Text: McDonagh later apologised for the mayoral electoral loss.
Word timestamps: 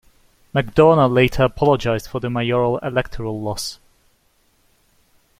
McDonagh 0.55 1.13
later 1.13 1.43
apologised 1.43 2.09
for 2.09 2.19
the 2.19 2.27
mayoral 2.27 2.79
electoral 2.79 3.39
loss. 3.39 3.77